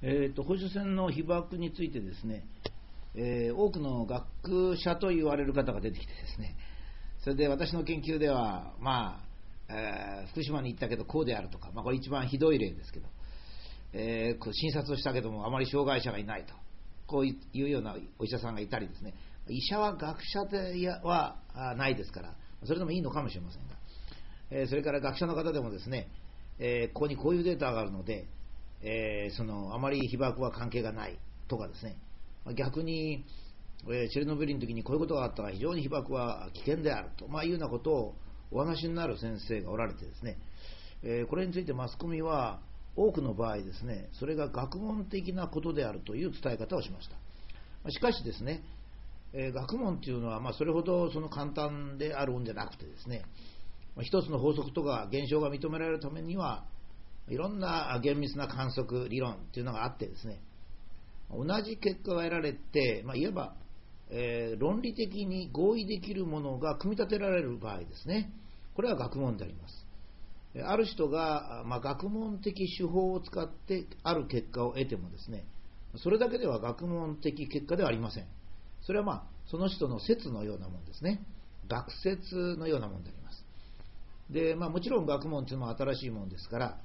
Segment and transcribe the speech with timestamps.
[0.00, 2.44] えーと、保守船の被爆についてですね、
[3.16, 6.56] えー、多くの学者と言われる方が出てきてですね、
[7.24, 9.20] それで私の研究では、ま
[9.68, 13.08] あえー、福島に行ったけどこうであるとか、まあ、これ一番ひどい例ですけど、
[13.92, 16.54] えー、診察をしたけどもあまり障害者がいないと、
[17.08, 19.14] こういうようなお医者さんがいたりですね、
[19.48, 21.38] 医者は学者では
[21.76, 22.34] ないですから、
[22.64, 23.74] それでもいいのかもしれませんが、
[24.50, 26.08] えー、それから学者の方でもですね、
[26.60, 28.26] えー、ここにこういうデータがあるので、
[28.82, 31.96] えー、そのあまり被爆は関係がないとかですね、
[32.56, 33.24] 逆に、
[33.86, 38.14] えー、チェルノブイリの時にこういうことがあったら非常に被爆は危険であると、まあ、いうようなことを
[38.50, 40.38] お話になる先生がおられてですね、
[41.02, 42.60] えー、これについてマスコミは
[42.96, 47.90] 多くの場合ですね、それが学問的なことであるという伝え方をしました。
[47.90, 48.62] しかしですね、
[49.32, 53.22] えー、学問っていうのは、まあ、それほどその簡単であるんじゃなくてですね、
[53.94, 56.64] まあ、一つの法則とか現象が認められるためには、
[57.30, 60.40] いろんな厳密な観測理論っていうのがあってですね、
[61.30, 63.54] 同じ結果が得られて、まあ、いわば、
[64.10, 68.32] えー、論理的に合意できるものが組み立てられる場合ですね、
[68.74, 69.86] これは学問であります。
[70.64, 75.44] ある人が、まあ、学問的手法を使ってある結果を得てもですね、
[75.96, 78.26] それだけでは学問的結果ではありません。
[78.82, 81.22] それはまあ、その人の説のようなもんですね。
[81.68, 83.44] 学説のようなもんであります。
[84.30, 86.78] で、まあ、もちろん学問というのは新しいものですから、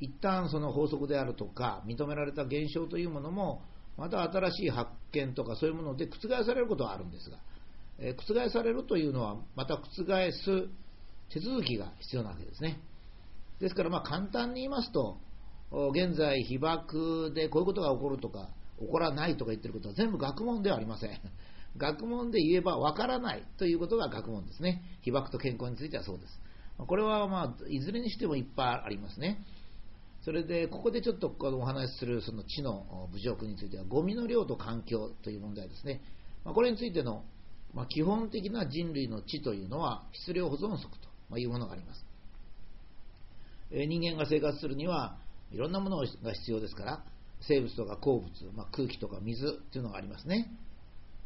[0.00, 3.62] 一旦その法則であるとか、認められた現象というものも、
[3.96, 7.38] また新しい発見とかそういうもので覆されることはあるんですが、
[7.98, 10.68] え、覆されるというのは、また覆す
[11.30, 12.80] 手続きが必要なわけですね。
[13.58, 15.18] ですから、ま簡単に言いますと、
[15.70, 21.10] 現在、被爆でこういうことが起こるとか、起こらないとか言ってることは全部学問ではありません。
[21.76, 24.82] 学問で言えば分からないということが学問ですね。
[25.02, 26.40] 被爆と健康についてはそうです。
[26.78, 29.42] これはまあ、いずれにしてもいっぱいありますね。
[30.26, 36.00] それで、ここでちょっとお話しするその地の侮辱については、ゴミの量と環境という問題ですね。
[36.44, 37.22] まあ、これについての、
[37.72, 40.96] まあ、基本的な人類の知というのは、質量保存則
[41.30, 42.04] というものがあります。
[43.70, 45.16] え、人間が生活するには、
[45.52, 47.04] いろんなものが必要ですから、
[47.42, 50.50] 生物とか鉱物、まあ、空気とか水というのがありますね。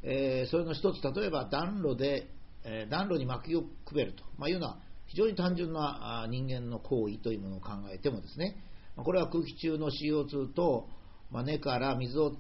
[0.03, 2.29] えー、それの一つ、例えば暖炉で、
[2.65, 8.63] えー、暖炉に薪をくべると、ま、いうのは非常に単純な人間の行為というものを考えてもですね、
[8.97, 10.89] これは空気中の CO2 と、
[11.31, 12.37] まあ、根から水を吸っ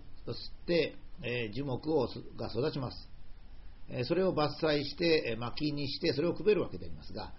[0.67, 3.11] て、えー、樹木をが育ちます。
[4.05, 7.33] それを伐採して、薪にして、それをくべるわけでありますが、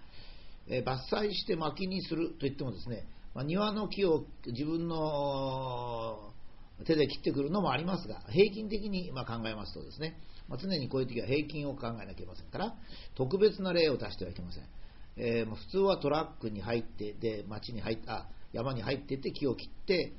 [0.68, 3.06] 伐採して薪にするといってもですね、
[3.44, 6.32] 庭の木を自分の
[6.84, 10.18] 手で切ってくるのもありますが、平均的に考えますとですね、
[10.50, 12.74] 常にこういう時は平均を考えなきゃいけませんから、
[13.14, 14.64] 特別な例を出してはいけません。
[15.16, 20.12] えー、普通はトラックに入って、で、町に入った、山に入っていって木を切って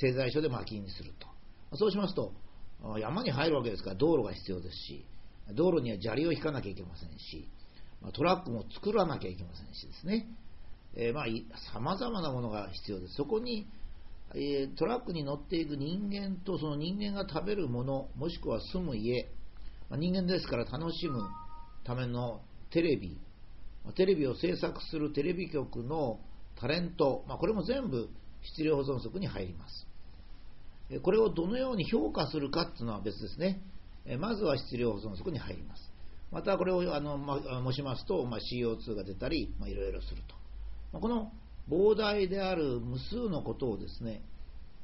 [0.00, 1.76] 製材所で薪にすると。
[1.76, 2.32] そうしますと、
[2.98, 5.04] 山に入るわけですから道路が必要ですし、
[5.54, 7.48] 道路には砂利を引かなきゃいけませんし、
[8.12, 10.28] トラックも作らなきゃいけませんしですね、
[10.94, 11.26] えー、まあ、
[11.74, 13.14] 様々なものが必要です。
[13.14, 13.66] そこに、
[14.76, 19.28] トラックに乗っていく人間とその人間が食べるもの、もしくは住む家、
[19.90, 21.22] 人間ですから楽しむ
[21.84, 23.18] ためのテレビ、
[23.96, 26.20] テレビを制作するテレビ局の
[26.60, 28.08] タレント、まあ、これも全部
[28.42, 29.86] 質量保存則に入ります。
[31.02, 33.60] これをどのように評価するかっていうのは別ですね。
[34.18, 35.92] まずは質量保存則に入ります。
[36.30, 40.34] またこれをあの、ま、もしますと、まあ、CO2 が出たり、まあ、いろいろすると。
[40.92, 41.32] まあ、この
[41.68, 44.22] 膨大である無数のことをですね、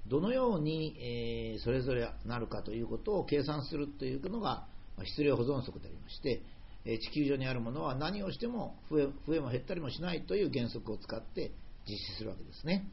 [0.07, 6.43] どのように、えー、それぞれなるかということを計算するというのが、まあ、質量保存則でありまして、
[6.87, 11.53] え地球上にあるものは何をしても増え増えも減ったりもしないという原則を使って
[11.87, 12.89] 実施するわけですね。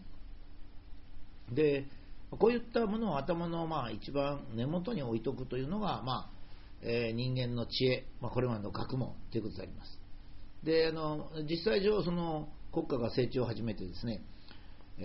[1.52, 1.86] で、
[2.32, 6.30] こういったものを頭のまあ一番根元に置いとくというのが、まあ
[6.82, 10.02] えー、人間の知恵、まあ、これまでの学問ということであります。
[10.64, 14.22] であの実際上その国家が成長を始めてですね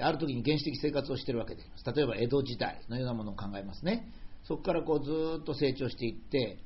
[0.01, 4.07] ある時に原始的生活をしているわけであります例えば江戸時代のようなものを考えますね
[4.45, 6.59] そこからこうずっと成長していって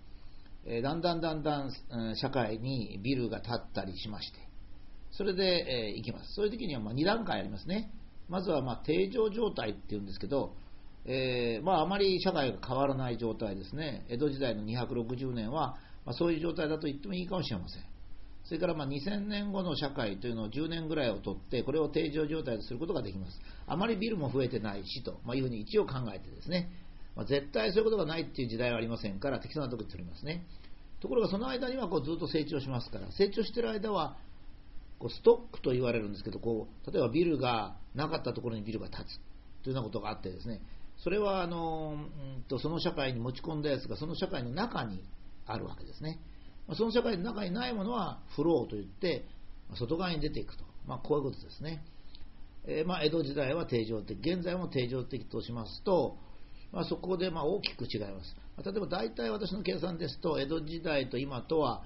[0.83, 1.71] だんだんだんだん
[2.17, 4.39] 社会にビルが建ったりしまして、
[5.12, 6.35] それで、え行きます。
[6.35, 7.91] そういう時にはまあ2段階ありますね。
[8.29, 10.55] まずはまあ定常状態っていうんですけど、
[11.05, 14.05] えー、まあ、あまり社会が変わらない状態ですね。
[14.09, 17.83] 江戸時代の260年は、まあ、そういう状態だと言ってもいいかもしれません。
[18.45, 23.41] それからま2000年後の社会というのを10年ぐらいをとって、これを定常状態とすることができます。
[23.67, 26.71] あまりビルも増えてないしと、まあいうふうに一応考えてですね、
[27.17, 30.47] まあ、絶対そういうことがないっていう時代はありませんから、適当なところで取りますね。
[31.01, 34.17] ところがその間にはこうずっと成長しますから、成長している間は、
[35.00, 40.61] こうストックと言われるんですけど、こう例えばビルがなかったところにビルが建つというようなことがあってですね、
[41.02, 45.02] それはあの、うんとその社会に持ち込んだやつがその社会の中に
[45.47, 46.20] あるわけですね。
[46.76, 49.26] その社会の中にないものはフローといって、
[49.79, 50.64] 外側に出ていくと。
[50.87, 51.82] まあ、こういうことですね。
[52.67, 56.17] えー、まあ、江戸時代は定常的、現在も定常的としますと、
[56.73, 58.37] まあ、そこでま大きく違います。
[58.64, 61.82] 例えば大体私の計算ですと、江戸時代と今とは、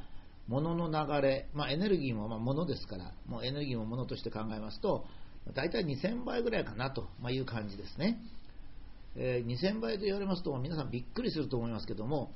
[0.49, 5.06] 物の流れ、まあ、エネルギーもま物ですから、もうエネルギーも物として考えますと、
[5.55, 8.19] 大体2000倍ぐらいかなという感じですね。
[9.17, 12.32] えー、2000倍と言われますと、皆さんびっくりすると思いますけども、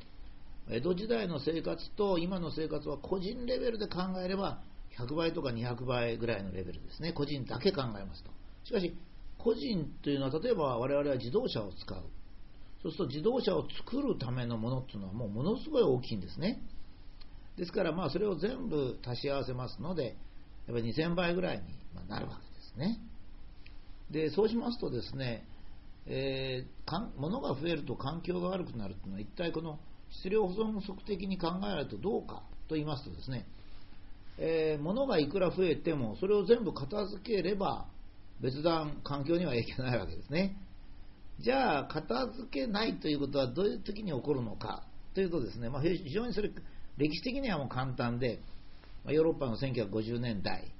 [0.70, 4.62] 江戸時代の生活と今の生活は個人レベルで考えれば、
[4.99, 7.12] 100倍とか200倍ぐらいのレベルですね。
[7.12, 8.31] 個人だけ考えますと。
[8.64, 8.94] しかし、
[9.38, 12.02] 個人というのは、例えば我々は自動車を使う。
[12.82, 16.62] そうすると自動車を作るためのものっていうのはもうものすごい大きいんですね。
[17.58, 20.16] ですから、まあそれを全部足し合わせますので、
[20.69, 23.00] やっぱり2000倍ぐらいになるわけですね。
[24.10, 25.44] で、そうしますとですね、
[26.06, 33.46] えー、物が増えると環境が悪くなるというのは、一体この質量保存則的に考えるとどうかと言いますとですね、
[34.38, 37.88] えー、物がいくら増えても、それを全部片付ければ、
[38.40, 40.56] 別段環境には影響ないわけですね。
[41.40, 44.84] じゃあ、片付けないということはどういう時に起こるのか
[45.14, 46.50] というとですね、まあ、非常にそれ、
[46.98, 48.40] 歴史的にはもう簡単で、
[49.04, 50.74] ま、ヨーロッパの1950年代、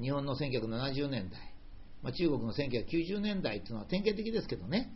[0.00, 1.54] 日本の1970年代、
[2.02, 4.92] ま、中国の1990年代というのは典型的ですけどね、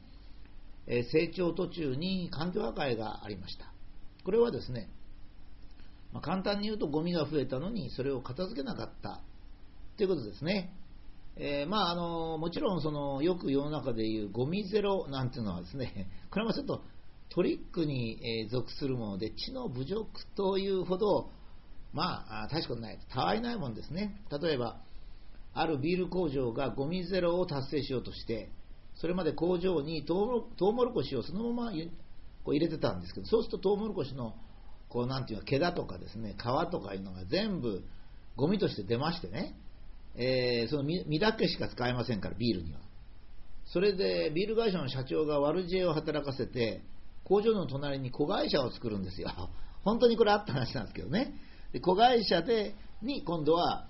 [0.86, 3.72] え、成長途中に環境破壊がありました。
[4.24, 4.90] これはですね、
[6.12, 9.20] ま、簡単に言うとゴミが増えたのにそれを片付けなかった
[9.96, 10.72] ということですね。
[11.36, 16.82] えー、まあ、あのもちろんそのよく世の中でいうゴミゼロなんていうのはですね、 これもちょっと
[17.34, 21.30] トリックに、属するもので、知の侮辱というほど、
[21.92, 24.20] まあ、確かにない、たわいないもんですね。
[24.30, 24.80] 例えば、
[25.52, 28.50] あるビール工場がゴミゼロを達成しようとして、
[28.96, 31.72] それまで工場にトウモロコシをそのまま
[32.44, 34.34] こう入れてたんですけど、そうするとトウモロコシの
[34.88, 37.82] こうなんていうか毛だとかですね、皮とかいうのが全部
[38.36, 39.56] ゴミとして出ましてね、
[40.16, 42.80] えー、その実だけしか使えませんから、ビールには。
[43.66, 46.82] それで、ビール会社の社長が悪知恵を働かせて、
[47.24, 49.30] 工場の隣に子会社を作るんですよ。
[49.82, 51.34] 本当にこれあった話なんですけどね。
[51.72, 53.88] で子会社でに今度は、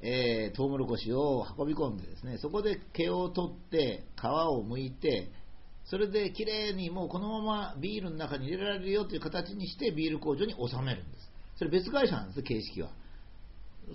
[0.00, 5.30] えー、トウモロコシを運び込んでですね、そこで毛を取って、皮を剥いて、
[5.84, 11.30] それできれいにもうこのままビールの中に入れられるよという形にしてビール工場に収めるんです。
[11.56, 12.90] それ別会社なんです、形式は。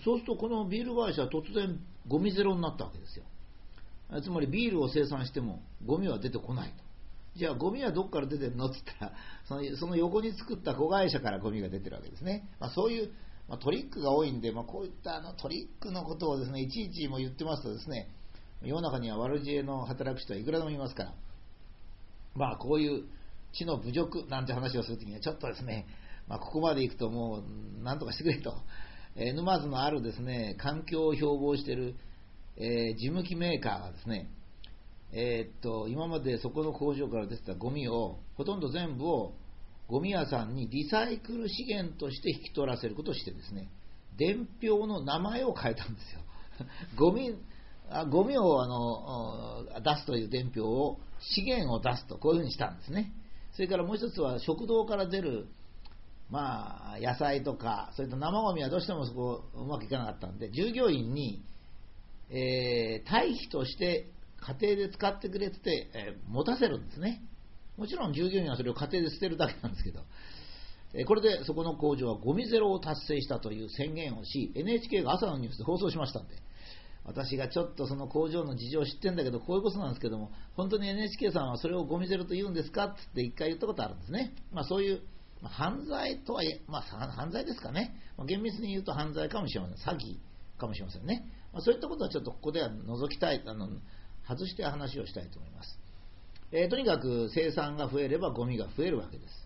[0.04, 3.26] そうするとこのビール会社は突然ゴミゼロになったわけですよ。
[4.22, 6.83] つまりビールを生産してもゴミは出てこないと。
[7.36, 8.68] じゃあゴミはどこから出てるの？
[8.68, 9.14] って言ったら
[9.46, 12.50] そのその横に作った子会社からゴミが出てるわけですね。
[12.60, 13.12] まあ、そういう、
[13.48, 18.10] まあ、トリックが多いんで、まあ、こういったあのトリックのことをですねいちいちも言ってますとですね
[18.62, 21.14] 世の中には悪知恵の働く人はいくらでもいますから、
[22.36, 23.04] まあ、こういう
[23.54, 25.88] 知の侮辱なんて話をするときにはちょっとですね、
[26.28, 27.44] まあ、ここまで行くとも
[27.80, 28.54] うなんとかしてくれと。
[29.16, 31.96] えー、沼津のあるですね、環境を標榜している、
[32.58, 34.28] えー、事務機メーカーがですね、
[35.16, 39.34] えー、っと、今までそこの工場から出てたゴミを、ほとんど全部を
[39.88, 43.70] ゴミ屋さんにリサイクル資源として引き取らせることをしてですね、
[44.18, 46.22] 伝票の名前を変えたんですよ。
[46.98, 47.36] ゴミ、
[47.90, 53.14] あゴミをあの出すという伝票を資源を出すと、こういうふうにしたんですね。
[53.54, 55.48] それからもう一つは食堂から出る
[56.32, 61.44] まあ、野菜とか、それと生ゴミはどうしてもそこうまくいかなかったんで、従業員に、
[62.32, 64.08] えー、堆肥として
[64.44, 67.22] 家庭で使ってくれてて、えー、持たせるんですね。
[67.78, 70.02] もちろん従業員はそれを家庭で捨てるだけなんですけど、
[70.94, 76.36] えー、これでそこの工場はゴミゼロを達成したという宣言をし、NHK が朝のニュースで放送しましたんで、
[77.06, 84.34] 私がちょっとその工場の事情を知ってんだけど、こういうことなんですけども、本当に NHK さんはそれをゴミゼロと言うんですかって一回言ったことあるんですね。
[84.52, 85.02] まあそういう
[85.44, 90.18] ま、犯罪とはいえ、まあ、犯罪ですかね、まあ、厳密に言うと犯罪かもしれません、詐欺
[90.58, 93.68] かもしれませんね、まあ、そういったことはちょっとここでは除きたい、あの
[94.28, 95.80] 外して話をしたいと思います。
[96.52, 99.44] えー、とにかく生産が増えればゴミが増えるわけです。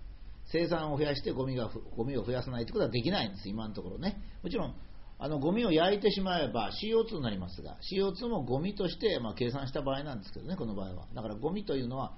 [0.52, 4.22] 生産を増やしてゴミがゴミを増やさないということはできないんです、今のところね。
[4.44, 4.76] もちろん、
[5.20, 11.08] あのゴミを焼いてしまえば CO2 になりますが、CO2 もゴミとして、まあ、計算した場合なんですけどね、この場合は。
[11.14, 12.14] だからゴミというのは、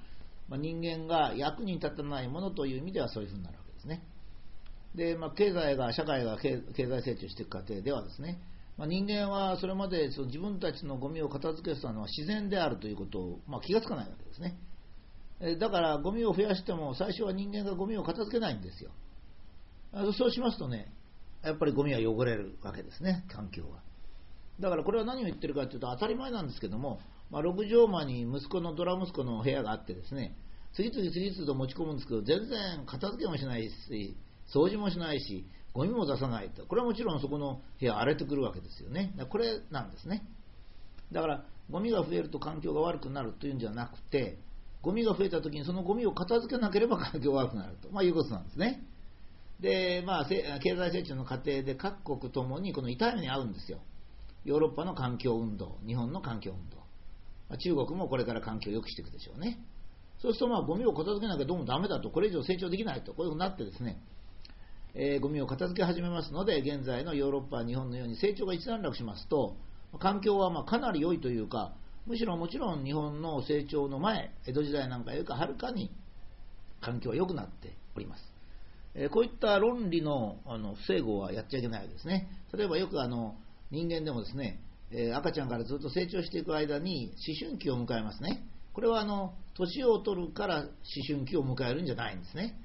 [0.48, 3.88] まあ、人間が役に立たないものという意味ではそういうふうになるわけです。
[3.88, 4.04] ね。
[4.96, 8.40] で、まあ、経済が、社会が経済成長していく過程ではですね、
[8.80, 14.58] まあ、人間はそれまでその自分たちのゴミを片付けてたのは自然であるということを、まあ、気がつかないわけですね。
[15.60, 18.92] だからゴミを増やしても最初は人間がゴミを片付けないんですよ。
[20.18, 20.94] そうしますとね、
[21.44, 23.82] やっぱりゴミは汚れるわけですね、環境は。
[24.62, 30.38] だからこれは何を言ってるかというと当たり前なんですけども、まあ、6畳間に息子のドラ息子の部屋があってですね、
[30.74, 34.16] 次々次々と持ち込むんですけど、全然片付けもしないし、
[34.54, 35.46] 掃除もしないし、
[35.80, 36.66] ゴミも出さないと。
[36.66, 39.14] これはもちろんそこの部屋荒れてくるわけですよね。
[39.30, 40.26] これなんですね。
[41.14, 44.40] だから、ゴミが増えると環境が悪くなるというんじゃなくて、
[44.82, 48.84] ゴミが増えた時にそのゴミを片付けなければ環境が悪くなると、まあ、いうことなんですね。
[49.62, 53.80] で、まあ、経済成長の過程で各国ともにこの痛い目に遭うんですよ。
[54.44, 56.76] ヨーロッパの環境運動、日本の環境運動。
[57.48, 59.64] まあ、中国もこれから環境を良くしていくでしょうね。
[60.22, 64.02] そうすると、まあ、ゴミを片付けなきゃどうもダメだと、これ以上成長できないと、こういうふうになってですね、
[64.96, 69.56] えー、ゴミを片付け始めますので、現在のヨーロッパ、日本のように成長が一段落しますと、
[70.00, 71.74] 環境はまかなり良いというか、
[72.06, 75.92] むしろもちろん日本の成長の前、江戸時代なんかよりかはるかに
[76.82, 78.24] 環境は良くなっております。
[78.96, 82.28] えこういった論理のあの不整合はやっちゃいけないわけですね。
[82.54, 83.36] 例えばよくあの
[83.72, 84.60] 人間でもですね、
[84.92, 88.44] え赤ちゃんからずっと成長していく間に思春期を迎えますね。
[88.74, 90.70] これはあの年を取るから思
[91.08, 92.60] 春期を迎えるんじゃないんですね。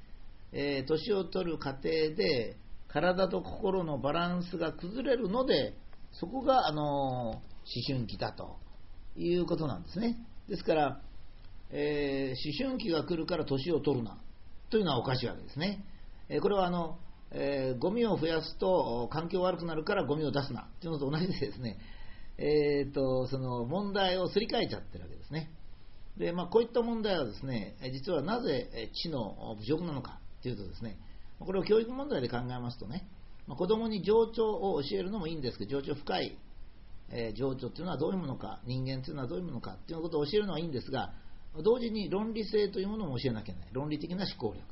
[0.56, 2.56] えー、年を取る過程で
[2.86, 5.76] 体と心のバランスが崩れるので、
[6.12, 7.40] そこがあの思
[7.88, 8.56] 春期だと
[9.16, 10.16] いうことなんですね。
[10.48, 11.00] ですから、
[11.70, 14.16] えー、思春期が来るから年を取るな
[14.70, 15.84] というのはおかしいわけですね。
[16.28, 16.98] え、これはあの、
[17.32, 21.78] えー、ゴミを増やすと環境悪くなるからゴミを出すなというのと同じでですね、
[22.38, 25.50] えーと、その問題をすり替えちゃってるわけですね。
[26.16, 30.96] でまあ、こういった問題はですね実はなぜ知の侮辱なのかというとですね
[31.40, 33.08] これを教育問題で考えますとね、
[33.48, 36.38] まあ、子供に情緒を教えるのもいいんですけど情緒深い
[37.10, 41.12] えー、情緒というのはどういうものか、人間というのはどういうものかということを教えるのはいいんですが、
[41.62, 43.68] 同時に論理性というものも教えなきゃいけない。
[43.72, 44.64] 論理的な思考力。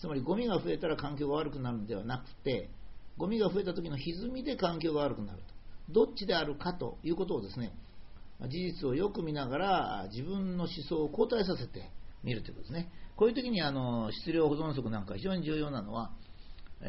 [0.00, 2.70] つまり、ゴミが増えたら環境が悪くなるのではなくて、
[3.16, 6.02] ゴミが増えた時の歪みで環境が悪くなると。
[6.06, 7.72] どっちであるかということをですね、
[8.40, 11.88] 事実をよく見ながら自分の思想を後退させて
[12.24, 12.90] みるということですね。
[13.16, 16.12] こういう時にあの質量保存則なんか非常に重要なのは、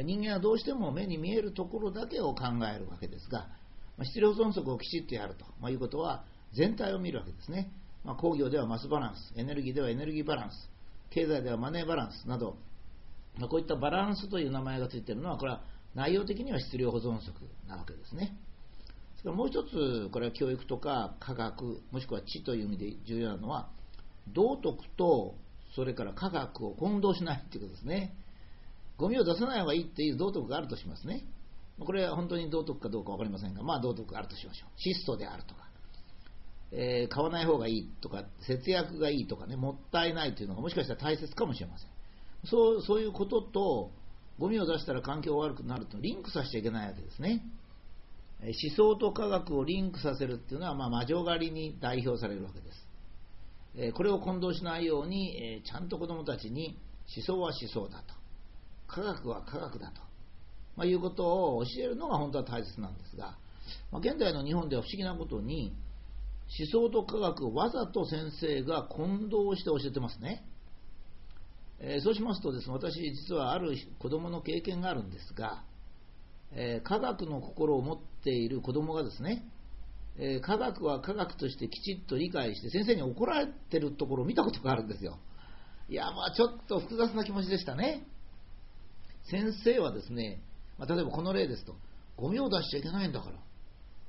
[0.03, 3.47] 人間はどうしても目に見えるところだけを考えるわけですが、
[4.03, 7.71] 質量保存則をきちっとやると、まいうことは全体を見るわけですね。
[8.03, 10.69] まあ、工業ではマスバランス、エネルギーではエネルギーバランス、
[11.09, 12.57] 経済ではマネーバランスなど、
[13.37, 15.61] まあ、こういったバランスという名前がついているのは、これは
[15.95, 18.37] 内容的には質量保存則なわけですね。
[19.17, 23.69] それからもう一つ、これは教育とか科学、もしくは知という意味で重要なのは、
[24.33, 25.35] 道徳と
[25.75, 28.15] それから科学を混同しないということですね。
[28.97, 31.25] ゴミを出さない方がいいっていう道徳があるとしますね。
[31.79, 34.69] これは本当に道徳かどうか分かりませんが、まあ道徳があるとしましょう。
[34.77, 35.61] 質素であるとか、
[36.71, 41.89] えー、買わない方がいいとか、節約がいいとかね、もったいないというのがもしかしたら大切かもしれません。
[42.45, 43.91] そうそういうことと、
[44.39, 47.41] ゴミを出したら環境が悪くなるとリンクさせちゃいけないわけですね。
[48.41, 52.84] 思想と科学をリンクさせるっていうのは、まあ、魔女狩りに代表されるわけです。
[53.77, 56.77] えこれを混同しないように、えちゃんと子供たちに
[57.15, 58.13] 思想は思想だと。
[58.87, 60.01] 科学は科学だと。
[60.75, 63.37] まあ、いうことを教えるのが本当は大切なんですが、
[63.91, 65.73] まあ、現代の日本では不思議なことに、
[66.59, 70.45] 思想と科学をわざと先生が混同して教えてますね。
[71.79, 75.63] えー、そうしますとですね、私実はある子供の経験があるんですが、
[76.51, 79.43] えー、科学の心を持っている子供がですね、
[80.17, 85.19] えー、科学は科学としてきちっと理解して先生に怒られてるところを見たことがあるんですよ。
[85.89, 88.07] いや、まあちょっと複雑な気持ちでしたね。
[89.29, 90.41] 先生はですね、
[90.77, 91.75] まあ、例えばこの例ですと、
[92.15, 93.35] ゴミを出しちゃいけないんだから、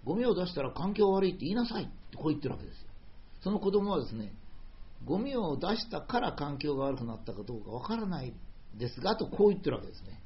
[0.05, 2.89] ゴミを出したら環境悪いって言いなさいってこう言ってるわけですよ。
[3.43, 4.33] その子供はですね、
[5.05, 8.35] ゴミを出したから環境が悪くなったかどうかわからない
[8.79, 10.21] ですが、とこう言ってるわけですね。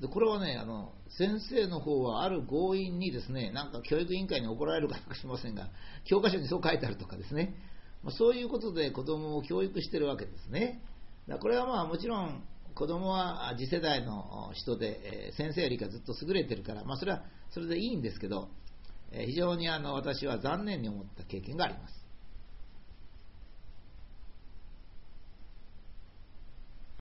[0.00, 5.68] でこれはねあの、先生の方はある強引にですね、なんか教育委員会に怒られるかもしれませんが、
[6.04, 7.54] 教科書にそう書いてあるとかですね、
[8.02, 10.82] まあ、そういうことで子供を教育してるわけですね。
[11.28, 12.42] だこれはまあもちろん
[12.74, 18.48] 子供は次世代の人で、え先生よりかずっと優れてるから、まあ、それはそれでいいんですけど、
[19.10, 22.07] え非常にあの私は残念に思った経験があります。